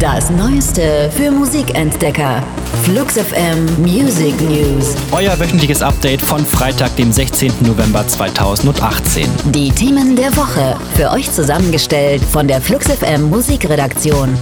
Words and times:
Das 0.00 0.30
Neueste 0.30 1.10
für 1.14 1.30
Musikentdecker. 1.30 2.42
Flux 2.84 3.18
FM 3.18 3.66
Music 3.82 4.40
News. 4.40 4.96
Euer 5.12 5.38
wöchentliches 5.38 5.82
Update 5.82 6.22
von 6.22 6.46
Freitag, 6.46 6.96
dem 6.96 7.12
16. 7.12 7.52
November 7.60 8.08
2018. 8.08 9.28
Die 9.52 9.70
Themen 9.70 10.16
der 10.16 10.34
Woche. 10.38 10.74
Für 10.94 11.10
euch 11.10 11.30
zusammengestellt 11.30 12.24
von 12.24 12.48
der 12.48 12.62
Flux 12.62 12.86
FM 12.86 13.28
Musikredaktion. 13.28 14.38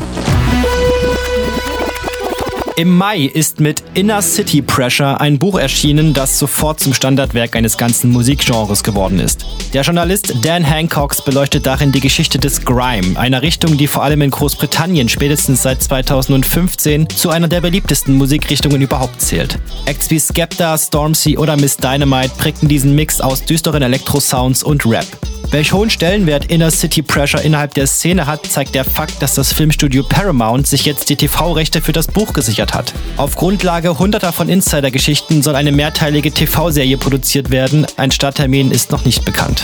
Im 2.78 2.96
Mai 2.96 3.22
ist 3.22 3.58
mit 3.58 3.82
Inner 3.94 4.22
City 4.22 4.62
Pressure 4.62 5.20
ein 5.20 5.40
Buch 5.40 5.58
erschienen, 5.58 6.14
das 6.14 6.38
sofort 6.38 6.78
zum 6.78 6.94
Standardwerk 6.94 7.56
eines 7.56 7.76
ganzen 7.76 8.12
Musikgenres 8.12 8.84
geworden 8.84 9.18
ist. 9.18 9.44
Der 9.72 9.82
Journalist 9.82 10.32
Dan 10.44 10.64
Hancocks 10.64 11.24
beleuchtet 11.24 11.66
darin 11.66 11.90
die 11.90 11.98
Geschichte 11.98 12.38
des 12.38 12.64
Grime, 12.64 13.18
einer 13.18 13.42
Richtung, 13.42 13.76
die 13.76 13.88
vor 13.88 14.04
allem 14.04 14.22
in 14.22 14.30
Großbritannien 14.30 15.08
spätestens 15.08 15.64
seit 15.64 15.82
2015 15.82 17.08
zu 17.08 17.30
einer 17.30 17.48
der 17.48 17.62
beliebtesten 17.62 18.14
Musikrichtungen 18.14 18.80
überhaupt 18.80 19.20
zählt. 19.20 19.58
Acts 19.86 20.08
wie 20.12 20.20
Skepta, 20.20 20.78
Stormzy 20.78 21.36
oder 21.36 21.56
Miss 21.56 21.78
Dynamite 21.78 22.30
prägten 22.38 22.68
diesen 22.68 22.94
Mix 22.94 23.20
aus 23.20 23.44
düsteren 23.44 23.82
Elektro-Sounds 23.82 24.62
und 24.62 24.86
Rap. 24.86 25.04
Welch 25.50 25.72
hohen 25.72 25.88
Stellenwert 25.88 26.46
Inner 26.46 26.70
City 26.70 27.00
Pressure 27.00 27.40
innerhalb 27.40 27.72
der 27.72 27.86
Szene 27.86 28.26
hat, 28.26 28.44
zeigt 28.44 28.74
der 28.74 28.84
Fakt, 28.84 29.22
dass 29.22 29.34
das 29.34 29.50
Filmstudio 29.50 30.02
Paramount 30.02 30.66
sich 30.66 30.84
jetzt 30.84 31.08
die 31.08 31.16
TV-Rechte 31.16 31.80
für 31.80 31.92
das 31.92 32.06
Buch 32.06 32.34
gesichert 32.34 32.74
hat. 32.74 32.92
Auf 33.16 33.34
Grundlage 33.34 33.98
hunderter 33.98 34.34
von 34.34 34.50
Insider-Geschichten 34.50 35.42
soll 35.42 35.56
eine 35.56 35.72
mehrteilige 35.72 36.32
TV-Serie 36.32 36.98
produziert 36.98 37.50
werden. 37.50 37.86
Ein 37.96 38.10
Starttermin 38.10 38.70
ist 38.70 38.90
noch 38.90 39.06
nicht 39.06 39.24
bekannt. 39.24 39.62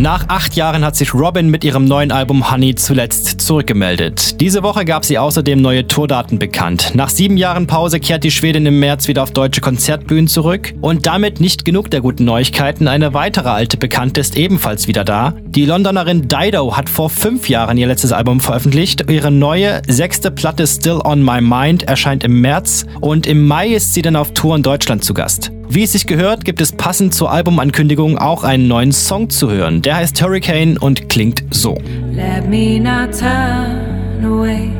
Nach 0.00 0.24
acht 0.28 0.56
Jahren 0.56 0.82
hat 0.82 0.96
sich 0.96 1.12
Robin 1.12 1.50
mit 1.50 1.62
ihrem 1.62 1.84
neuen 1.84 2.10
Album 2.10 2.50
Honey 2.50 2.74
zuletzt 2.74 3.38
zurückgemeldet. 3.42 4.40
Diese 4.40 4.62
Woche 4.62 4.86
gab 4.86 5.04
sie 5.04 5.18
außerdem 5.18 5.60
neue 5.60 5.86
Tourdaten 5.86 6.38
bekannt. 6.38 6.92
Nach 6.94 7.10
sieben 7.10 7.36
Jahren 7.36 7.66
Pause 7.66 8.00
kehrt 8.00 8.24
die 8.24 8.30
Schwedin 8.30 8.64
im 8.64 8.80
März 8.80 9.08
wieder 9.08 9.22
auf 9.22 9.32
deutsche 9.32 9.60
Konzertbühnen 9.60 10.26
zurück. 10.26 10.72
Und 10.80 11.04
damit 11.04 11.38
nicht 11.40 11.66
genug 11.66 11.90
der 11.90 12.00
guten 12.00 12.24
Neuigkeiten. 12.24 12.88
Eine 12.88 13.12
weitere 13.12 13.50
alte 13.50 13.76
Bekannte 13.76 14.22
ist 14.22 14.38
ebenfalls 14.38 14.88
wieder 14.88 15.04
da. 15.04 15.34
Die 15.44 15.66
Londonerin 15.66 16.28
Dido 16.28 16.78
hat 16.78 16.88
vor 16.88 17.10
fünf 17.10 17.50
Jahren 17.50 17.76
ihr 17.76 17.86
letztes 17.86 18.12
Album 18.12 18.40
veröffentlicht. 18.40 19.04
Ihre 19.10 19.30
neue 19.30 19.82
sechste 19.86 20.30
Platte 20.30 20.66
Still 20.66 21.02
on 21.04 21.22
My 21.22 21.42
Mind 21.42 21.82
erscheint 21.82 22.24
im 22.24 22.40
März. 22.40 22.86
Und 23.02 23.26
im 23.26 23.46
Mai 23.46 23.68
ist 23.68 23.92
sie 23.92 24.00
dann 24.00 24.16
auf 24.16 24.32
Tour 24.32 24.56
in 24.56 24.62
Deutschland 24.62 25.04
zu 25.04 25.12
Gast. 25.12 25.52
Wie 25.72 25.84
es 25.84 25.92
sich 25.92 26.08
gehört, 26.08 26.44
gibt 26.44 26.60
es 26.60 26.72
passend 26.72 27.14
zur 27.14 27.30
Albumankündigung 27.30 28.18
auch 28.18 28.42
einen 28.42 28.66
neuen 28.66 28.90
Song 28.90 29.30
zu 29.30 29.52
hören. 29.52 29.82
Der 29.82 29.98
heißt 29.98 30.20
Hurricane 30.20 30.76
und 30.76 31.08
klingt 31.08 31.44
so. 31.52 31.78
Let 32.12 32.48
me 32.48 32.80
not 32.80 33.16
turn 33.16 34.24
away 34.24 34.72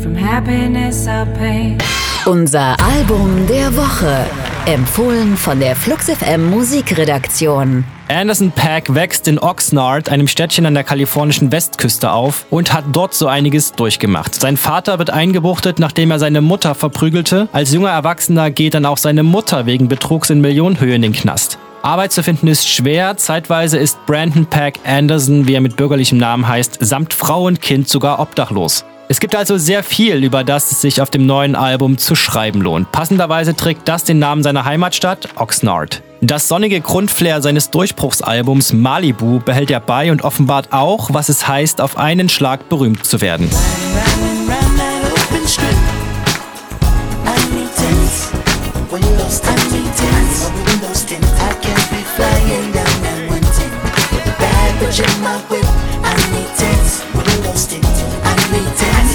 from 0.00 0.16
happiness 0.16 1.06
or 1.06 1.26
pain. 1.38 1.76
Unser 2.24 2.80
Album 2.80 3.46
der 3.46 3.76
Woche. 3.76 4.24
Empfohlen 4.66 5.38
von 5.38 5.58
der 5.58 5.74
FluxFM 5.74 6.50
Musikredaktion. 6.50 7.82
Anderson 8.08 8.52
Pack 8.52 8.94
wächst 8.94 9.26
in 9.26 9.38
Oxnard, 9.38 10.10
einem 10.10 10.28
Städtchen 10.28 10.66
an 10.66 10.74
der 10.74 10.84
kalifornischen 10.84 11.50
Westküste 11.50 12.12
auf 12.12 12.44
und 12.50 12.74
hat 12.74 12.84
dort 12.92 13.14
so 13.14 13.26
einiges 13.26 13.72
durchgemacht. 13.72 14.34
Sein 14.34 14.58
Vater 14.58 14.98
wird 14.98 15.08
eingebuchtet, 15.08 15.78
nachdem 15.78 16.10
er 16.10 16.18
seine 16.18 16.42
Mutter 16.42 16.74
verprügelte. 16.74 17.48
Als 17.52 17.72
junger 17.72 17.88
Erwachsener 17.88 18.50
geht 18.50 18.74
dann 18.74 18.84
auch 18.84 18.98
seine 18.98 19.22
Mutter 19.22 19.64
wegen 19.64 19.88
Betrugs 19.88 20.28
in 20.28 20.42
Millionenhöhe 20.42 20.94
in 20.94 21.02
den 21.02 21.14
Knast. 21.14 21.58
Arbeit 21.80 22.12
zu 22.12 22.22
finden 22.22 22.46
ist 22.46 22.68
schwer. 22.68 23.16
Zeitweise 23.16 23.78
ist 23.78 24.04
Brandon 24.04 24.44
Pack 24.44 24.74
Anderson, 24.84 25.48
wie 25.48 25.54
er 25.54 25.62
mit 25.62 25.76
bürgerlichem 25.76 26.18
Namen 26.18 26.46
heißt, 26.46 26.76
samt 26.80 27.14
Frau 27.14 27.46
und 27.46 27.62
Kind 27.62 27.88
sogar 27.88 28.20
obdachlos. 28.20 28.84
Es 29.10 29.18
gibt 29.18 29.34
also 29.34 29.58
sehr 29.58 29.82
viel, 29.82 30.22
über 30.22 30.44
das 30.44 30.70
es 30.70 30.82
sich 30.82 31.02
auf 31.02 31.10
dem 31.10 31.26
neuen 31.26 31.56
Album 31.56 31.98
zu 31.98 32.14
schreiben 32.14 32.60
lohnt. 32.60 32.92
Passenderweise 32.92 33.56
trägt 33.56 33.88
das 33.88 34.04
den 34.04 34.20
Namen 34.20 34.44
seiner 34.44 34.64
Heimatstadt, 34.64 35.30
Oxnard. 35.34 36.00
Das 36.20 36.46
sonnige 36.46 36.80
Grundflair 36.80 37.42
seines 37.42 37.72
Durchbruchsalbums 37.72 38.72
Malibu 38.72 39.40
behält 39.40 39.72
er 39.72 39.80
bei 39.80 40.12
und 40.12 40.22
offenbart 40.22 40.68
auch, 40.70 41.12
was 41.12 41.28
es 41.28 41.48
heißt, 41.48 41.80
auf 41.80 41.98
einen 41.98 42.28
Schlag 42.28 42.68
berühmt 42.68 43.04
zu 43.04 43.20
werden. 43.20 43.50